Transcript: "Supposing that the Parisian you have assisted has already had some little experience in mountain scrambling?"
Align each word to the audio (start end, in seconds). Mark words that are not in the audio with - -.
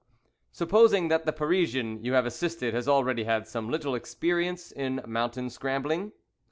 "Supposing 0.51 1.09
that 1.09 1.27
the 1.27 1.31
Parisian 1.31 2.03
you 2.03 2.13
have 2.13 2.25
assisted 2.25 2.73
has 2.73 2.87
already 2.87 3.25
had 3.25 3.45
some 3.47 3.69
little 3.69 3.93
experience 3.93 4.71
in 4.71 4.99
mountain 5.05 5.51
scrambling?" 5.51 6.11